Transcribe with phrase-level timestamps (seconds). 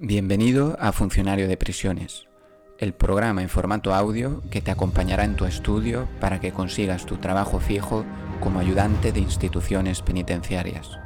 [0.00, 2.28] Bienvenido a Funcionario de Prisiones,
[2.78, 7.16] el programa en formato audio que te acompañará en tu estudio para que consigas tu
[7.16, 8.04] trabajo fijo
[8.38, 11.00] como ayudante de instituciones penitenciarias.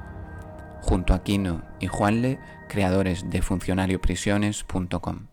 [0.83, 5.29] Junto a Kino y Juanle, creadores de funcionarioprisiones.com.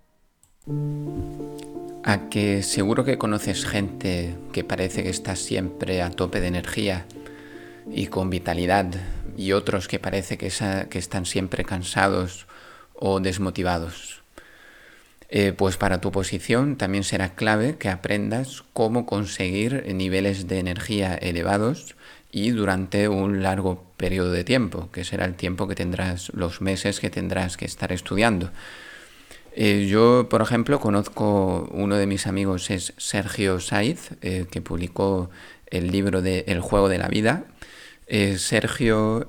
[2.05, 7.07] A que seguro que conoces gente que parece que está siempre a tope de energía
[7.91, 8.87] y con vitalidad
[9.35, 10.49] y otros que parece que,
[10.89, 12.47] que están siempre cansados
[12.99, 14.21] o desmotivados.
[15.31, 21.13] Eh, pues para tu posición también será clave que aprendas cómo conseguir niveles de energía
[21.13, 21.95] elevados
[22.31, 26.99] y durante un largo periodo de tiempo, que será el tiempo que tendrás, los meses
[26.99, 28.51] que tendrás que estar estudiando.
[29.55, 35.29] Eh, yo, por ejemplo, conozco, uno de mis amigos es Sergio Saiz, eh, que publicó
[35.67, 37.45] el libro de El juego de la vida.
[38.37, 39.27] Sergio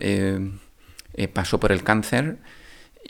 [1.35, 2.39] pasó por el cáncer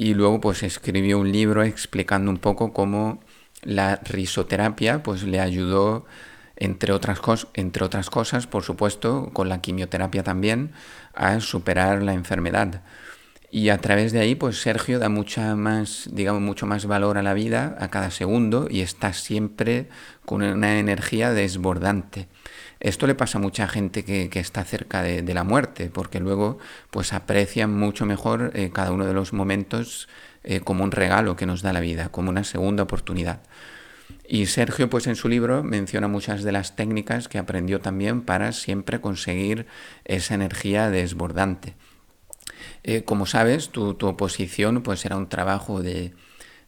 [0.00, 3.20] y luego pues escribió un libro explicando un poco cómo
[3.60, 6.06] la risoterapia pues le ayudó
[6.56, 7.20] entre otras,
[7.52, 10.73] entre otras cosas, por supuesto, con la quimioterapia también,
[11.12, 12.82] a superar la enfermedad.
[13.51, 17.23] Y a través de ahí, pues Sergio da mucha más, digamos, mucho más valor a
[17.23, 19.90] la vida a cada segundo y está siempre
[20.24, 22.26] con una energía desbordante.
[22.80, 26.59] Esto le pasa a mucha gente que, está cerca de, la muerte, porque luego
[26.90, 30.09] pues aprecian mucho mejor eh, cada uno de los momentos
[30.45, 33.42] eh, como un regalo que nos da la vida, como una segunda oportunidad.
[34.26, 38.52] Y Sergio, pues en su libro menciona muchas de las técnicas que aprendió también para
[38.52, 39.66] siempre conseguir
[40.06, 41.74] esa energía desbordante.
[42.82, 46.15] Eh, como sabes, tu, tu, oposición pues era un trabajo de,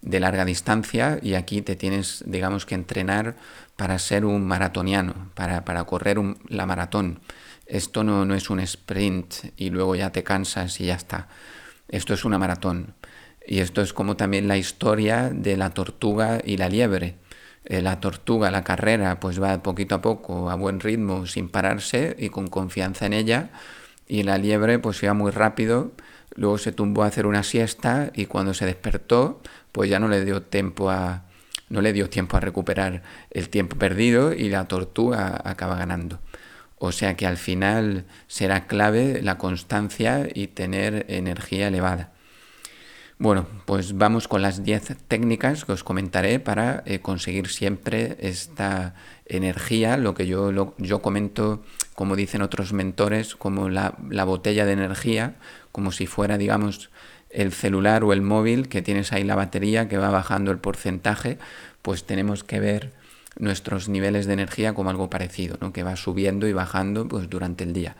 [0.02, 3.36] de larga distancia y aquí te tienes, digamos, que entrenar
[3.76, 7.20] para ser un maratoniano, para, correr la maratón.
[7.66, 11.28] Esto no, no, es un sprint y luego ya te cansas y ya está.
[11.88, 12.94] Esto es una maratón.
[13.46, 17.16] Y esto es como también la historia de la tortuga y la liebre.
[17.64, 22.16] Eh, la tortuga, la carrera, pues va poquito a poco, a buen ritmo, sin pararse
[22.18, 23.50] y con confianza en ella.
[24.06, 25.92] Y la liebre pues iba muy rápido,
[26.34, 29.40] luego se tumbó a hacer una siesta y cuando se despertó
[29.72, 31.24] pues ya no le dio tiempo a,
[31.68, 36.20] no le dio tiempo a recuperar el tiempo perdido y la tortuga acaba ganando.
[36.78, 42.12] O sea que al final será clave la constancia y tener energía elevada.
[43.18, 48.96] Bueno, pues vamos con las 10 técnicas que os comentaré para eh, conseguir siempre esta
[49.26, 51.62] energía, lo que yo, yo comento,
[51.94, 55.36] como dicen otros mentores, como la, la botella de energía,
[55.72, 56.90] como si fuera, digamos,
[57.30, 61.38] el celular o el móvil que tienes ahí la batería que va bajando el porcentaje,
[61.82, 62.92] pues tenemos que ver
[63.38, 65.72] nuestros niveles de energía como algo parecido, ¿no?
[65.72, 67.96] que va subiendo y bajando pues, durante el día.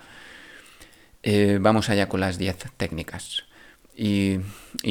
[1.22, 3.44] Eh, vamos allá con las 10 técnicas.
[3.94, 4.38] Y,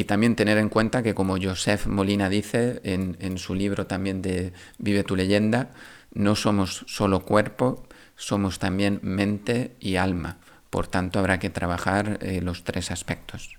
[0.06, 4.54] también tener en cuenta que como Joseph Molina dice en, en, su libro también de
[4.78, 5.72] Vive tu leyenda,
[6.14, 7.84] no somos solo cuerpo,
[8.22, 10.38] somos también mente y alma.
[10.70, 13.58] Por tanto, habrá que trabajar eh, los tres aspectos.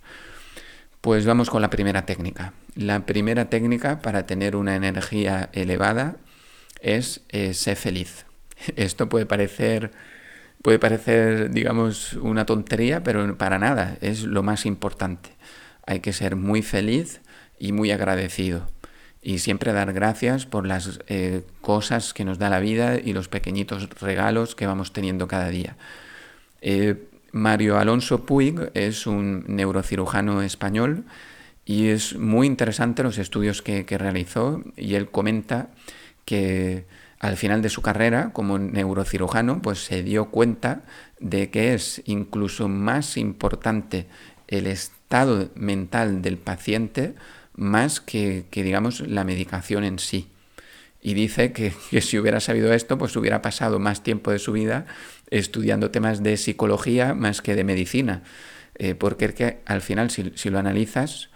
[1.01, 2.53] Pues vamos con la primera técnica.
[2.77, 6.17] La primera técnica para tener una energía elevada
[6.81, 8.25] es eh, ser feliz.
[8.77, 9.91] Esto puede parecer,
[10.63, 15.31] puede parecer, digamos, una tontería, pero para nada, es lo más importante.
[15.87, 17.21] Hay que ser muy feliz
[17.59, 18.69] y muy agradecido.
[19.23, 23.29] Y siempre dar gracias por las eh, cosas que nos da la vida y los
[23.29, 25.77] pequeñitos regalos que vamos teniendo cada día.
[26.61, 31.05] Eh, Mario Alonso Puig es un neurocirujano español
[31.65, 35.71] y es muy interesante los estudios que, realizó y él comenta
[36.25, 36.85] que
[37.19, 40.83] al final de su carrera como neurocirujano pues se dio cuenta
[41.21, 44.07] de que es incluso más importante
[44.49, 47.15] el estado mental del paciente
[47.55, 50.29] más que, digamos la medicación en sí
[51.01, 54.87] y dice que, si hubiera sabido esto, pues hubiera pasado más tiempo de su vida
[55.31, 58.23] estudiando temas de psicología más que de medicina,
[58.77, 61.31] eh, porque es que al final, si, lo analizas,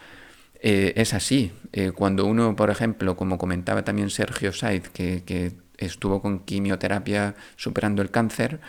[0.60, 1.52] eh, es así.
[1.72, 7.34] Eh, cuando uno, por ejemplo, como comentaba también Sergio Saiz, que, que estuvo con quimioterapia
[7.56, 8.60] superando el cáncer,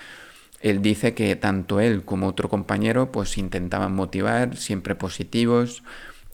[0.61, 5.83] él dice que tanto él como otro compañero pues intentaban motivar, siempre positivos,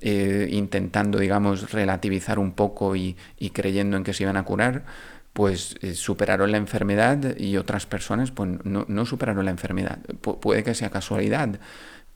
[0.05, 3.15] eh, intentando, digamos, relativizar un poco y,
[3.53, 4.83] creyendo en que se iban a curar,
[5.31, 9.99] pues eh, superaron la enfermedad y otras personas pues no, superaron la enfermedad.
[10.19, 11.57] puede que sea casualidad,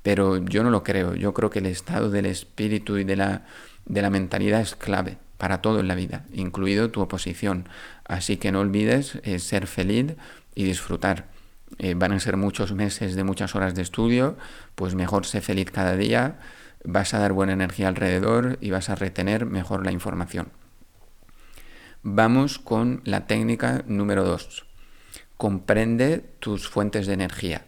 [0.03, 1.15] pero yo no lo creo.
[1.15, 3.45] Yo creo que el estado del espíritu y de la,
[3.85, 7.69] de la mentalidad es clave para todo en la vida, incluido tu oposición.
[8.03, 10.15] Así que no olvides eh, ser feliz
[10.55, 11.27] y disfrutar.
[11.95, 14.35] van a ser muchos meses de muchas horas de estudio,
[14.75, 16.35] pues mejor sé feliz cada día
[16.87, 20.47] vas a dar buena energía alrededor y vas a retener mejor la información.
[22.01, 24.65] Vamos con la técnica número 2.
[25.35, 27.65] Comprende tus fuentes de energía.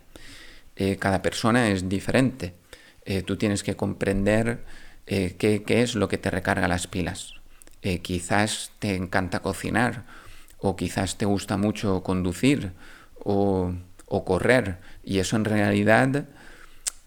[0.78, 2.54] Eh, cada persona es diferente.
[3.04, 4.64] Eh, tú tienes que comprender
[5.06, 7.34] eh, qué, es lo que te recarga las pilas.
[8.02, 10.06] quizás te encanta cocinar
[10.60, 12.72] o quizás te gusta mucho conducir
[13.16, 13.74] o,
[14.06, 16.26] o correr y eso en realidad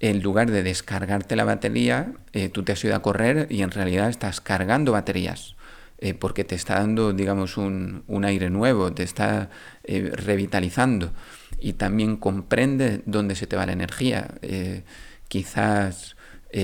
[0.02, 2.12] en lugar de descargarte la batería,
[2.52, 5.56] tú te has ido a correr y en realidad estás cargando baterías.
[6.04, 9.50] Eh, porque te está dando, digamos, un, aire nuevo, te está
[9.84, 11.12] eh, revitalizando
[11.60, 14.34] y también comprende dónde se te va la energía.
[14.42, 14.82] Eh,
[15.28, 16.16] quizás,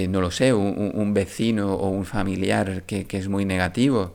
[0.09, 4.15] no lo sé, un, vecino o un familiar que, es muy negativo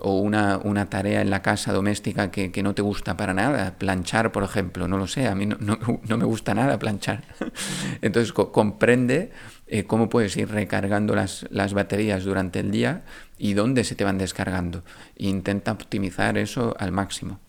[0.00, 0.60] o una,
[0.90, 4.98] tarea en la casa doméstica que, no te gusta para nada, planchar, por ejemplo, no
[4.98, 7.24] lo sé, a mí no, no me gusta nada planchar.
[8.02, 9.32] Entonces comprende
[9.66, 13.02] eh, cómo puedes ir recargando las, baterías durante el día
[13.38, 14.84] y dónde se te van descargando.
[15.16, 17.40] intenta optimizar eso al máximo.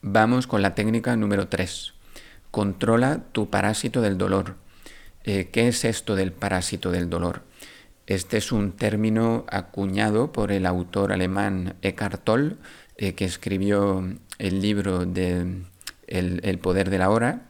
[0.00, 1.94] Vamos con la técnica número 3.
[2.50, 4.56] Controla tu parásito del dolor.
[5.24, 7.42] Eh, ¿Qué es esto del parásito del dolor?
[8.06, 12.56] Este es un término acuñado por el autor alemán Eckhart Tolle,
[12.96, 14.04] eh, que escribió
[14.38, 15.62] el libro de
[16.08, 17.42] el, poder de la hora,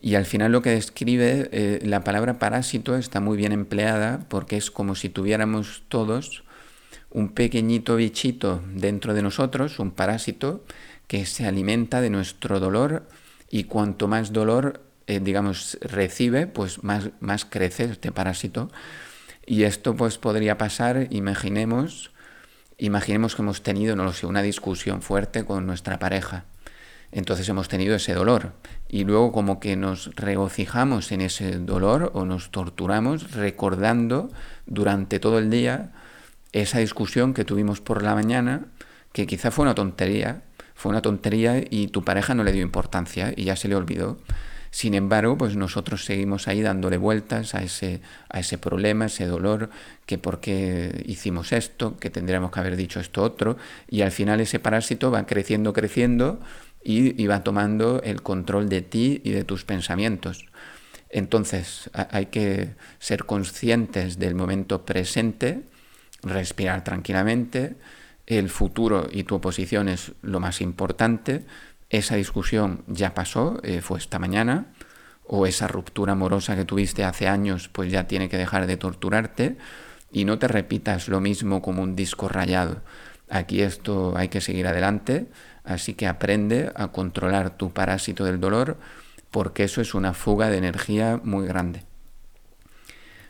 [0.00, 4.56] y al final lo que describe eh, la palabra parásito está muy bien empleada porque
[4.56, 6.44] es como si tuviéramos todos
[7.10, 10.64] un pequeñito bichito dentro de nosotros, un parásito,
[11.06, 13.08] que se alimenta de nuestro dolor
[13.50, 18.70] y cuanto más dolor, eh, digamos, recibe, pues más, más crece este parásito.
[19.48, 22.12] Y esto pues podría pasar, imaginemos,
[22.76, 26.44] imaginemos que hemos tenido, no lo sé, una discusión fuerte con nuestra pareja
[27.10, 28.52] entonces hemos tenido ese dolor
[28.88, 34.30] y luego como que nos regocijamos en ese dolor o nos torturamos recordando
[34.66, 35.92] durante todo el día
[36.52, 38.66] esa discusión que tuvimos por la mañana,
[39.12, 40.42] que quizá fue una tontería,
[40.74, 44.18] fue una tontería y tu pareja no le dio importancia y ya se le olvidó.
[44.70, 49.70] Sin embargo, pues nosotros seguimos ahí dándole vueltas a ese, a ese problema, ese dolor,
[50.06, 53.56] que por qué hicimos esto, que tendríamos que haber dicho esto otro,
[53.88, 56.40] y al final ese parásito va creciendo, creciendo,
[56.82, 60.46] y, va tomando el control de ti y de tus pensamientos.
[61.10, 65.62] Entonces hay que ser conscientes del momento presente,
[66.22, 67.76] respirar tranquilamente,
[68.26, 71.44] el futuro y tu oposición es lo más importante,
[71.90, 74.66] esa discusión ya pasó, eh, fue esta mañana,
[75.24, 79.58] o esa ruptura amorosa que tuviste hace años, pues ya tiene que dejar de torturarte,
[80.10, 82.82] y no te repitas lo mismo como un disco rayado.
[83.28, 85.28] Aquí esto hay que seguir adelante,
[85.68, 88.78] Así que aprende a controlar tu parásito del dolor
[89.30, 91.84] porque eso es una fuga de energía muy grande.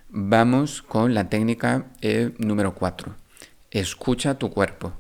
[0.09, 3.17] Vamos con la técnica eh, número 4.
[3.73, 4.93] Escucha tu cuerpo.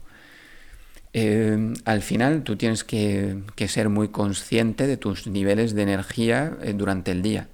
[1.13, 6.75] Eh, al final tú tienes que, ser muy consciente de tus niveles de energía eh,
[6.75, 7.49] durante el día.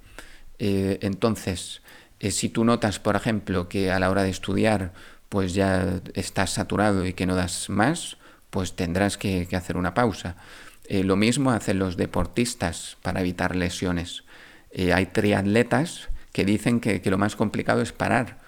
[0.59, 1.83] entonces,
[2.21, 4.93] si tú notas, por ejemplo, que a la hora de estudiar
[5.35, 8.19] pues ya estás saturado y que no das más,
[8.51, 10.37] pues tendrás que, hacer una pausa.
[10.87, 14.23] Eh, lo mismo hacen los deportistas para evitar lesiones.
[14.71, 18.39] Eh, hay triatletas que dicen que, lo más complicado es parar,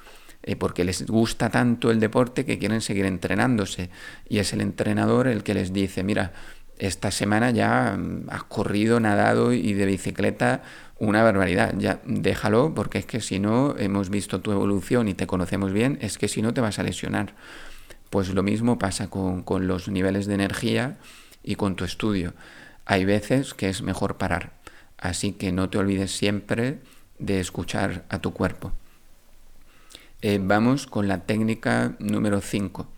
[0.46, 3.90] eh, porque les gusta tanto el deporte que quieren seguir entrenándose.
[4.28, 6.32] Y es el entrenador el que les dice, mira,
[6.78, 10.62] esta semana ya mm, has corrido, nadado y de bicicleta
[10.98, 11.74] una barbaridad.
[11.76, 15.98] Ya déjalo porque es que si no hemos visto tu evolución y te conocemos bien,
[16.00, 17.34] es que si no te vas a lesionar.
[18.08, 20.96] Pues lo mismo pasa con, los niveles de energía
[21.42, 22.34] y con tu estudio.
[22.84, 24.52] Hay veces que es mejor parar,
[24.96, 26.78] así que no te olvides siempre
[27.18, 28.72] de escuchar a tu cuerpo.
[30.28, 32.88] Eh, vamos con la técnica número 5.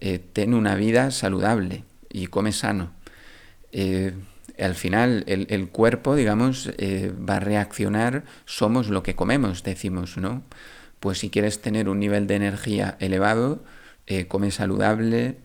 [0.00, 2.92] Eh, ten una vida saludable y come sano.
[3.72, 4.14] Eh,
[4.60, 6.70] al final el, el cuerpo, digamos,
[7.28, 10.44] va a reaccionar, somos lo que comemos, decimos, ¿no?
[11.00, 13.64] Pues si quieres tener un nivel de energía elevado,
[14.28, 15.38] come saludable,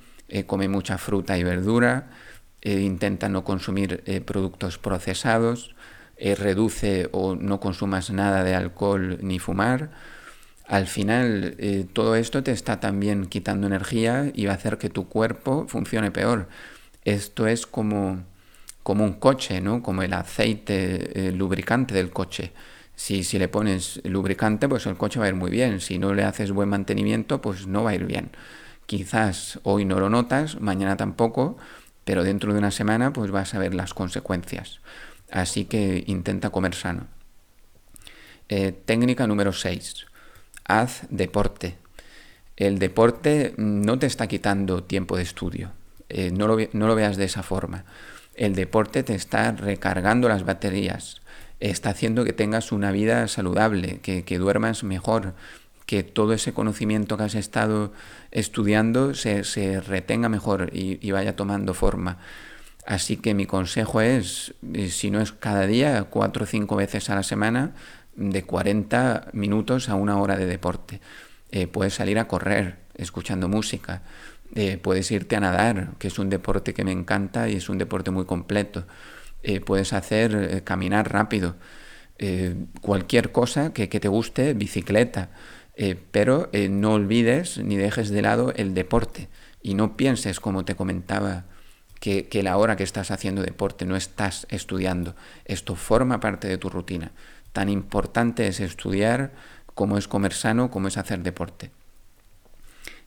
[0.46, 2.12] come mucha fruta y verdura,
[2.62, 5.76] intenta no consumir productos procesados,
[6.20, 10.13] reduce o no consumas nada de alcohol ni fumar.
[10.66, 11.58] Al final
[11.94, 16.12] todo esto te está también quitando energía y va a hacer que tu cuerpo funcione
[16.12, 16.48] peor.
[17.04, 18.24] Esto es como,
[18.82, 19.84] como un coche, ¿no?
[19.84, 22.54] como el aceite lubricante del coche.
[22.96, 25.82] Si, si le pones lubricante, pues el coche va a ir muy bien.
[25.82, 28.32] Si no le haces buen mantenimiento, pues no va a ir bien.
[28.86, 31.58] Quizás hoy no lo notas, mañana tampoco,
[32.04, 34.80] pero dentro de una semana pues vas a ver las consecuencias.
[35.32, 37.08] Así que intenta comer sano.
[38.50, 40.06] Eh, técnica número 6.
[40.66, 41.78] Haz deporte.
[42.56, 45.72] El deporte no te está quitando tiempo de estudio,
[46.10, 47.86] eh, no, lo, veas de esa forma.
[48.36, 51.22] El deporte te está recargando las baterías,
[51.60, 55.34] está haciendo que tengas una vida saludable, que, duermas mejor,
[55.88, 57.94] que todo ese conocimiento que has estado
[58.32, 62.20] estudiando se, retenga mejor y, vaya tomando forma.
[62.86, 67.10] Así que mi consejo es, eh, si no es cada día, cuatro o cinco veces
[67.10, 67.72] a la semana,
[68.16, 71.02] de 40 minutos a una hora de deporte.
[71.52, 74.02] Eh, puedes salir a correr escuchando música,
[74.56, 77.78] eh, puedes irte a nadar, que es un deporte que me encanta y es un
[77.78, 78.86] deporte muy completo.
[79.42, 81.56] Eh, puedes hacer caminar rápido,
[82.82, 85.32] cualquier cosa que, te guste, bicicleta,
[86.12, 89.28] pero no olvides ni dejes de lado el deporte
[89.62, 91.44] y no pienses, como te comentaba,
[92.00, 95.16] que, que la hora que estás haciendo deporte no estás estudiando.
[95.44, 97.12] Esto forma parte de tu rutina.
[97.54, 99.32] Tan importante es estudiar
[99.74, 101.72] como es comer sano, como es hacer deporte.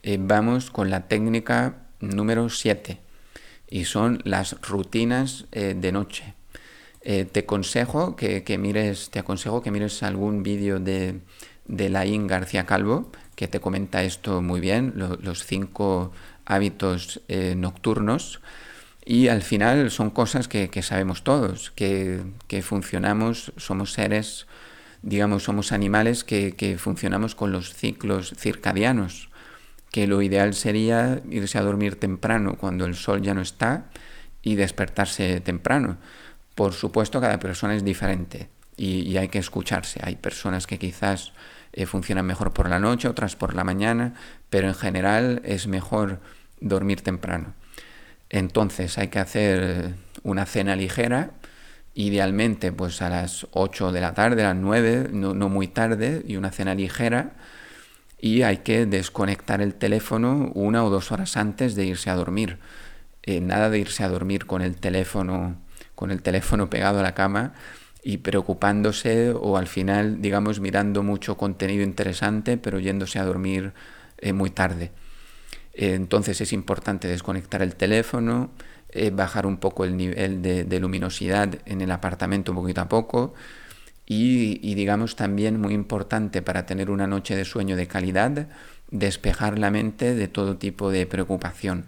[0.03, 3.01] Eh, vamos con la técnica número 7
[3.69, 6.35] y son las rutinas eh, de noche.
[7.03, 11.21] Eh, te aconsejo que, mires, te aconsejo que mires algún vídeo de,
[11.67, 16.11] de Laín García Calvo que te comenta esto muy bien, los cinco
[16.47, 18.41] hábitos nocturnos.
[19.09, 22.25] Y al final son cosas que, sabemos todos, que,
[22.63, 24.47] funcionamos, somos seres
[25.03, 29.31] digamos, somos animales que, funcionamos con los ciclos circadianos,
[29.93, 33.87] que lo ideal sería irse a dormir temprano cuando el sol ya no está
[34.43, 35.99] y despertarse temprano.
[36.57, 40.01] Por supuesto, cada persona es diferente y, hay que escucharse.
[40.03, 41.33] Hay personas que quizás
[41.73, 44.15] eh, funcionan mejor por la noche, otras por la mañana,
[44.51, 46.19] pero en general es mejor
[46.61, 47.55] dormir temprano.
[48.31, 51.31] Entonces hay que hacer una cena ligera,
[51.95, 56.37] idealmente pues a las 8 de la tarde, a las 9, no, muy tarde, y
[56.37, 57.35] una cena ligera.
[58.19, 62.59] Y hay que desconectar el teléfono una o dos horas antes de irse a dormir.
[63.23, 65.57] Eh, nada de irse a dormir con el teléfono,
[65.95, 67.55] con el teléfono pegado a la cama
[68.03, 73.73] y preocupándose o al final, digamos, mirando mucho contenido interesante, pero yéndose a dormir
[74.19, 74.93] eh, muy tarde.
[75.77, 78.51] Eh, entonces es importante desconectar el teléfono,
[78.89, 83.35] eh, bajar un poco el nivel de, luminosidad en el apartamento poquito a poco
[84.07, 88.49] y, digamos también muy importante para tener una noche de sueño de calidad,
[88.91, 91.85] despejar la mente de todo tipo de preocupación.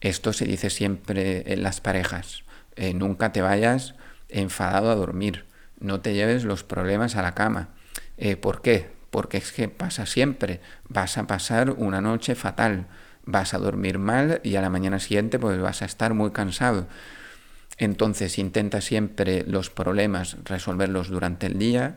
[0.00, 2.44] Esto se dice siempre en las parejas.
[2.76, 3.94] Eh, nunca te vayas
[4.28, 5.44] enfadado a dormir.
[5.80, 7.70] No te lleves los problemas a la cama.
[8.40, 8.95] ¿Por qué?
[9.16, 10.60] Porque es que pasa siempre.
[10.90, 12.86] Vas a pasar una noche fatal
[13.26, 16.86] vas a dormir mal y a la mañana siguiente pues vas a estar muy cansado.
[17.76, 21.96] Entonces intenta siempre los problemas resolverlos durante el día,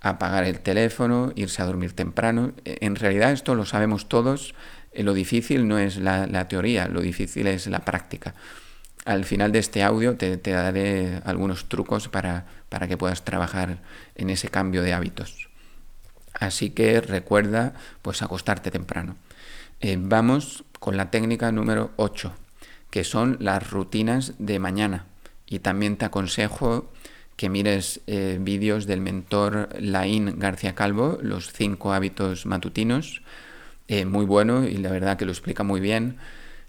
[0.00, 2.52] apagar el teléfono, irse a dormir temprano.
[2.64, 4.54] E, en realidad esto lo sabemos todos,
[4.92, 8.34] eh, lo difícil no es la, teoría, lo difícil es la práctica.
[9.04, 13.78] Al final de este audio te, daré algunos trucos para, para que puedas trabajar
[14.14, 15.47] en ese cambio de hábitos.
[16.38, 19.16] Así que recuerda pues acostarte temprano.
[19.80, 22.32] Eh, vamos con la técnica número 8,
[22.90, 25.06] que son las rutinas de mañana.
[25.46, 26.92] Y también te aconsejo
[27.36, 33.22] que mires eh, vídeos del mentor Laín García Calvo, los cinco hábitos matutinos,
[33.86, 36.16] eh, muy bueno y la verdad que lo explica muy bien.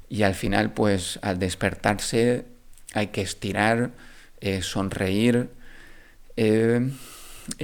[0.09, 2.45] Y al final, pues al despertarse
[2.93, 3.91] hay que estirar,
[4.61, 5.49] sonreír,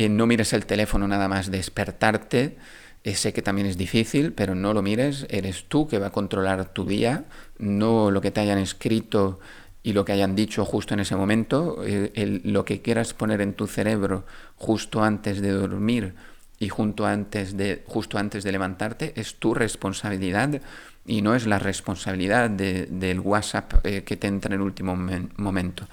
[0.09, 2.57] no mires el teléfono nada más despertarte,
[3.05, 6.11] eh, sé que también es difícil, pero no lo mires, eres tú que va a
[6.11, 7.25] controlar tu día,
[7.59, 9.39] no lo que te hayan escrito
[9.83, 13.53] y lo que hayan dicho justo en ese momento, eh, lo que quieras poner en
[13.53, 14.25] tu cerebro
[14.55, 16.15] justo antes de dormir
[16.57, 20.59] y justo antes de, justo antes de levantarte es tu responsabilidad
[21.05, 24.95] y no es la responsabilidad del WhatsApp eh, que te entra en el último
[25.37, 25.87] momento.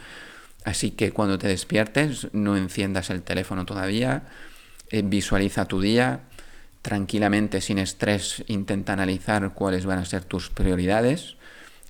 [0.65, 4.25] Así que cuando te despiertes no enciendas el teléfono todavía,
[5.05, 6.21] visualiza tu día,
[6.83, 11.37] tranquilamente, sin estrés, intenta analizar cuáles van a ser tus prioridades.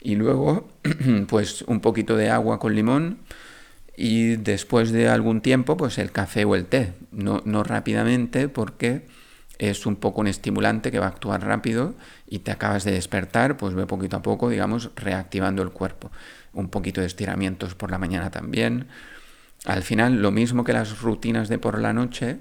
[0.01, 0.69] Y luego
[1.29, 3.19] pues un poquito de agua con limón
[3.97, 9.07] y después de algún tiempo pues el café o el té, no, no rápidamente porque
[9.59, 11.95] es un poco un estimulante que va a actuar rápido
[12.27, 16.11] y te acabas de despertar, pues ve poquito a poco, digamos, reactivando el cuerpo.
[16.53, 18.89] Un poquito de estiramientos por la mañana también.
[19.65, 22.41] Al final, lo mismo que las rutinas de por la noche,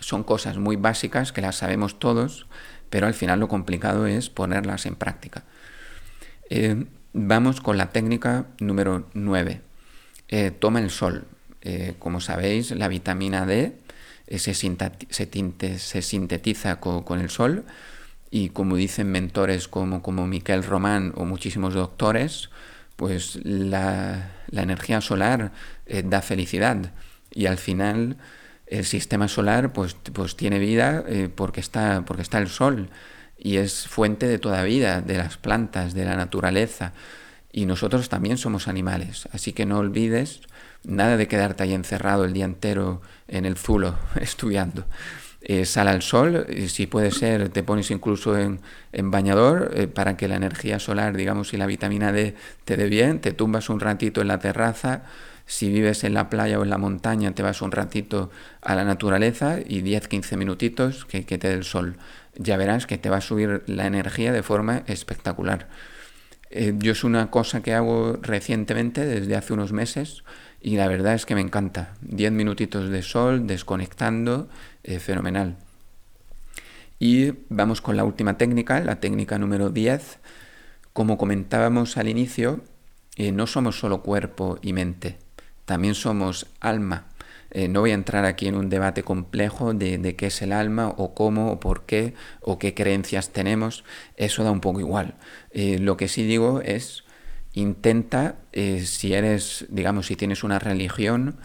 [0.00, 2.46] son cosas muy básicas que las sabemos todos,
[2.88, 5.44] pero al final lo complicado es ponerlas en práctica.
[6.48, 9.60] Eh, vamos con la técnica número 9.
[10.28, 11.26] Eh, toma el sol.
[11.62, 13.76] Eh, como sabéis, la vitamina D
[14.36, 17.64] se, sintetiza con, el sol
[18.30, 22.48] y como dicen mentores como, como Miquel Román o muchísimos doctores,
[23.00, 25.52] pues la, energía solar
[26.04, 26.92] da felicidad
[27.30, 28.18] y al final
[28.66, 31.02] el sistema solar pues, pues tiene vida
[31.34, 32.90] porque, está, porque está el sol
[33.38, 36.92] y es fuente de toda vida, de las plantas, de la naturaleza.
[37.50, 40.42] Y nosotros también somos animales, así que no olvides
[40.84, 44.84] nada de quedarte ahí encerrado el día entero en el zulo estudiando.
[45.42, 48.60] Eh, sal al sol, y si puede ser, te pones incluso en,
[49.10, 52.34] bañador eh, para que la energía solar, digamos, y la vitamina D
[52.66, 55.04] te dé bien, te tumbas un ratito en la terraza,
[55.46, 58.30] si vives en la playa o en la montaña, te vas un ratito
[58.60, 61.96] a la naturaleza y 10-15 minutitos que, que te dé el sol
[62.36, 65.68] ya verás que te va a subir la energía de forma espectacular.
[66.50, 70.24] Eh, yo es una cosa que hago recientemente, desde hace unos meses,
[70.60, 71.94] y la verdad es que me encanta.
[72.00, 74.48] Diez minutitos de sol, desconectando,
[74.82, 75.56] eh, fenomenal.
[76.98, 80.18] Y vamos con la última técnica, la técnica número 10.
[80.92, 82.62] Como comentábamos al inicio,
[83.16, 85.18] eh, no somos solo cuerpo y mente,
[85.66, 87.06] también somos alma.
[87.50, 90.88] Eh, no voy a entrar aquí en un debate complejo de, qué es el alma
[90.88, 93.84] o cómo o por qué o qué creencias tenemos.
[94.16, 95.14] Eso da un poco igual.
[95.52, 97.04] Lo que sí digo es,
[97.52, 101.36] intenta, si eres, digamos, si tienes una religión,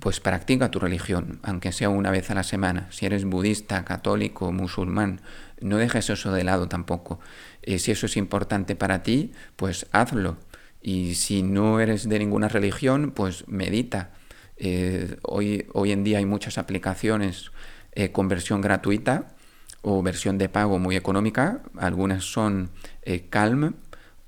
[0.00, 2.88] pues practica tu religión, aunque sea una vez a la semana.
[2.90, 5.20] Si eres budista, católico, musulmán,
[5.60, 7.20] no dejes eso de lado tampoco.
[7.64, 10.36] si eso es importante para ti, pues hazlo.
[10.82, 14.10] Y si no eres de ninguna religión, pues medita
[14.56, 17.50] eh, hoy, hoy en día hay muchas aplicaciones
[17.92, 19.34] eh, con versión gratuita
[19.82, 21.62] o versión de pago muy económica.
[21.76, 22.70] Algunas son
[23.02, 23.74] eh, Calm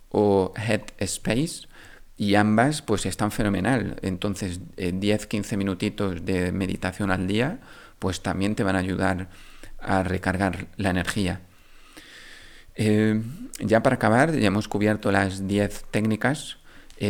[0.08, 1.68] o Headspace
[2.16, 3.96] y ambas pues están fenomenal.
[4.02, 7.60] Entonces 10-15 minutitos de meditación al día
[7.98, 9.28] pues también te van a ayudar
[9.78, 11.40] a recargar la energía.
[13.58, 16.58] ya para acabar, ya hemos cubierto las 10 técnicas.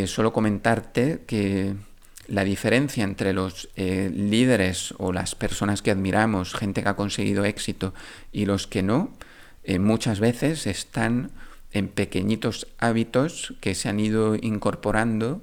[0.05, 1.75] solo comentarte que
[2.27, 7.45] la diferencia entre los eh, líderes o las personas que admiramos, gente que ha conseguido
[7.45, 7.93] éxito
[8.31, 9.11] y los que no,
[9.63, 11.31] eh, muchas veces están
[11.77, 15.41] en pequeñitos hábitos que se han ido incorporando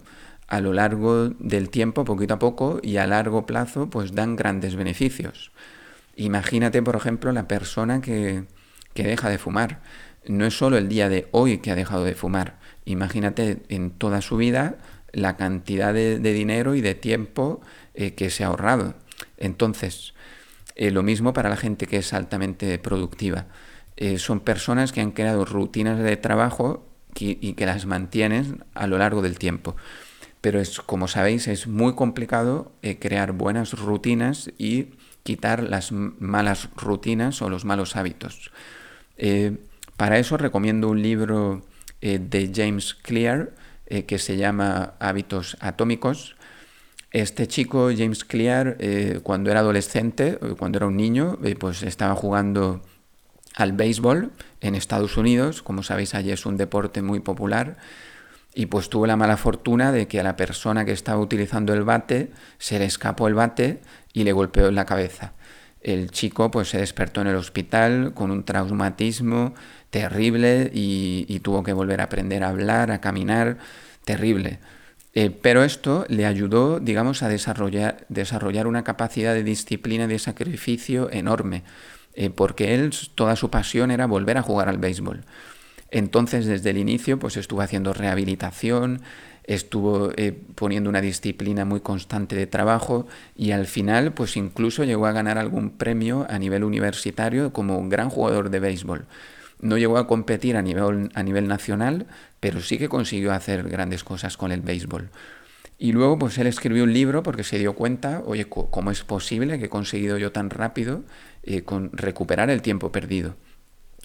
[0.48, 4.76] a lo largo del tiempo, poquito a poco, y a largo plazo, pues dan grandes
[4.76, 5.52] beneficios.
[6.16, 8.44] Imagínate, por ejemplo, la persona que,
[8.92, 9.80] que deja de fumar.
[10.26, 12.58] No es solo el día de hoy que ha dejado de fumar.
[12.84, 14.76] Imagínate en toda su vida
[15.12, 17.60] la cantidad de, dinero y de tiempo
[17.94, 18.94] eh, que se ha ahorrado.
[19.36, 20.14] Entonces,
[20.76, 23.46] eh, lo mismo para la gente que es altamente productiva.
[23.96, 28.98] Eh, son personas que han creado rutinas de trabajo y que las mantienen a lo
[28.98, 29.76] largo del tiempo.
[30.40, 34.88] Pero es, como sabéis, es muy complicado crear buenas rutinas y
[35.22, 38.50] quitar las malas rutinas o los malos hábitos.
[39.96, 41.62] para eso recomiendo un libro
[42.00, 43.52] de James Clear,
[43.86, 46.36] eh, que se llama Hábitos Atómicos.
[47.10, 52.14] Este chico, James Clear, eh, cuando era adolescente, eh, cuando era un niño, pues estaba
[52.14, 52.80] jugando
[53.54, 55.62] al béisbol en Estados Unidos.
[55.62, 57.76] Como sabéis, allí es un deporte muy popular.
[58.54, 61.82] Y pues tuvo la mala fortuna de que a la persona que estaba utilizando el
[61.82, 63.80] bate se le escapó el bate
[64.12, 65.32] y le golpeó en la cabeza.
[65.80, 69.54] El chico pues se despertó en el hospital con un traumatismo
[69.90, 73.58] terrible y, tuvo que volver a aprender a hablar, a caminar,
[74.04, 74.60] terrible.
[75.12, 80.18] Eh, pero esto le ayudó, digamos, a desarrollar, desarrollar una capacidad de disciplina y de
[80.18, 81.64] sacrificio enorme,
[82.14, 85.24] eh, porque él, toda su pasión era volver a jugar al béisbol.
[85.90, 89.02] Entonces, desde el inicio, pues estuvo haciendo rehabilitación,
[89.44, 95.06] estuvo eh, poniendo una disciplina muy constante de trabajo y al final, pues incluso llegó
[95.06, 99.06] a ganar algún premio a nivel universitario como un gran jugador de béisbol.
[99.60, 102.06] No llegó a competir a nivel, a nivel nacional,
[102.40, 105.10] pero sí que consiguió hacer grandes cosas con el béisbol.
[105.78, 109.58] Y luego pues él escribió un libro porque se dio cuenta, oye, ¿cómo es posible
[109.58, 111.02] que he conseguido yo tan rápido
[111.44, 113.36] eh, con recuperar el tiempo perdido?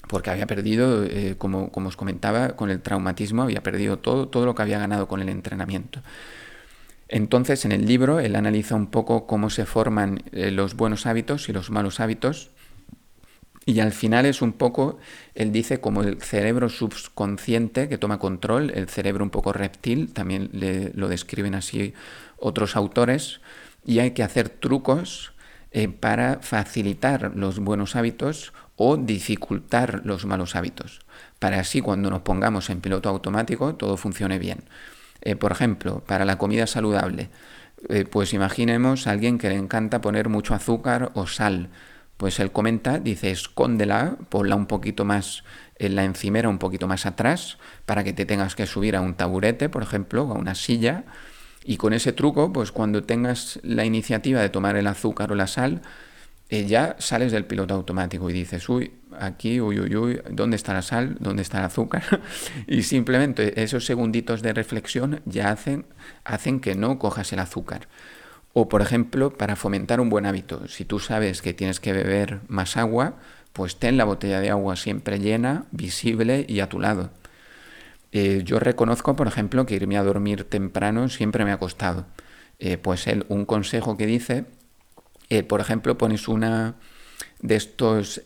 [0.08, 4.56] Porque había perdido, eh, como, os comentaba, con el traumatismo, había perdido todo, todo lo
[4.56, 6.02] que había ganado con el entrenamiento.
[7.08, 11.50] Entonces, en el libro, él analiza un poco cómo se forman eh, los buenos hábitos
[11.50, 12.52] y los malos hábitos
[13.70, 14.98] y al final es un poco,
[15.36, 20.50] él dice, como el cerebro subconsciente que toma control, el cerebro un poco reptil, también
[20.96, 21.94] lo describen así
[22.38, 23.42] otros autores,
[23.86, 25.34] y hay que hacer trucos
[25.72, 31.02] eh, para facilitar los buenos hábitos o dificultar los malos hábitos,
[31.40, 34.64] para así cuando nos pongamos en piloto automático todo funcione bien.
[35.22, 37.30] Eh, por ejemplo, para la comida saludable,
[37.88, 41.70] Eh, pues imaginemos a alguien que le encanta poner mucho azúcar o sal.
[42.18, 45.46] Pues él comenta, dice, escóndela, ponla un poquito más
[45.78, 49.14] en la encimera, un poquito más atrás, para que te tengas que subir a un
[49.14, 51.06] taburete, por ejemplo, o a una silla.
[51.64, 55.48] Y con ese truco, pues cuando tengas la iniciativa de tomar el azúcar o la
[55.48, 55.82] sal,
[56.50, 60.74] eh, ya sales del piloto automático y dices, uy, aquí, uy, uy, uy, ¿dónde está
[60.74, 61.16] la sal?
[61.20, 62.22] ¿Dónde está el azúcar?
[62.68, 65.86] y simplemente esos segunditos de reflexión ya hacen,
[66.24, 67.88] hacen que no cojas el azúcar.
[68.54, 72.40] O, por ejemplo, para fomentar un buen hábito, si tú sabes que tienes que beber
[72.48, 73.14] más agua,
[73.54, 77.12] pues ten la botella de agua siempre llena, visible y a tu lado.
[78.12, 82.08] Eh, yo reconozco, por ejemplo, que irme a dormir temprano siempre me ha costado.
[82.60, 84.46] Eh, pues él, un consejo que dice,
[85.30, 86.76] eh, por ejemplo, pones una,
[87.42, 88.22] de estos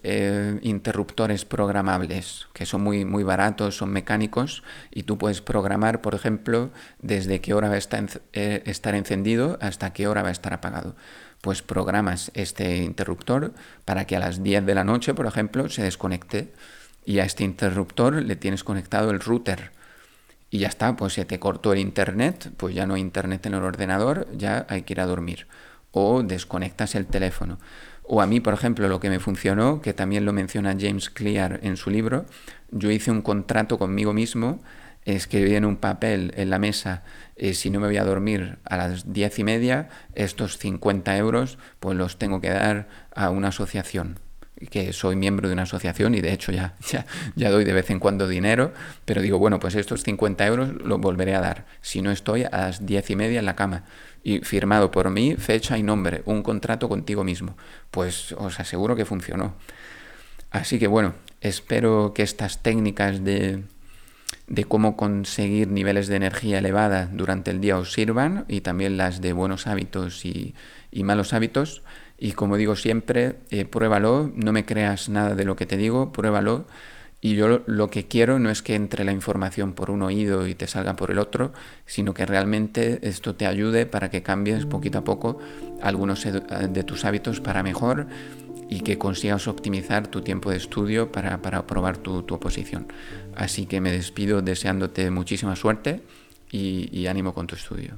[0.61, 6.71] interruptores programables que son muy, muy baratos, son mecánicos y tú puedes programar, por ejemplo,
[6.99, 10.95] desde qué hora va a estar, estar encendido hasta qué hora va a estar apagado.
[11.41, 13.53] Pues programas este interruptor
[13.85, 16.53] para que a las 10 de la noche, por ejemplo, se desconecte
[17.05, 19.71] y a este interruptor le tienes conectado el router.
[20.49, 23.55] Y ya está, pues se te cortó el internet, pues ya no hay internet en
[23.55, 25.47] el ordenador, ya hay que ir a dormir.
[25.91, 27.59] O desconectas el teléfono.
[28.03, 31.59] O a mí, por ejemplo, lo que me funcionó, que también lo menciona James Clear
[31.63, 32.25] en su libro,
[32.71, 34.61] yo hice un contrato conmigo mismo,
[35.05, 37.03] escribí en un papel en la mesa,
[37.35, 41.57] eh, si no me voy a dormir a las diez y media, estos 50 euros
[41.79, 44.19] pues los tengo que dar a una asociación
[44.69, 46.75] que soy miembro de una asociación y de hecho ya,
[47.35, 48.73] ya, doy de vez en cuando dinero,
[49.05, 52.49] pero digo, bueno, pues estos 50 euros los volveré a dar si no estoy a
[52.51, 53.83] las diez y media en la cama
[54.23, 57.57] y firmado por mí, fecha y nombre, un contrato contigo mismo.
[57.91, 59.53] Pues os aseguro que funcionó.
[60.49, 63.63] Así que bueno, espero que estas técnicas de,
[64.47, 69.19] de cómo conseguir niveles de energía elevada durante el día os sirvan y también las
[69.19, 70.55] de buenos hábitos y,
[70.91, 71.83] y malos hábitos.
[72.23, 76.13] Y como digo siempre, eh, pruébalo, no me creas nada de lo que te digo,
[76.13, 76.65] pruébalo
[77.19, 80.55] y yo lo que quiero no es que entre la información por un oído y
[80.55, 81.51] te salga por el otro,
[81.85, 85.39] sino que realmente esto te ayude para que cambies poquito a poco
[85.81, 88.07] algunos de tus hábitos para mejor
[88.69, 92.87] y que consigas optimizar tu tiempo de estudio para, para aprobar tu, oposición.
[93.35, 96.01] Así que me despido deseándote muchísima suerte
[96.49, 97.97] y ánimo con tu estudio.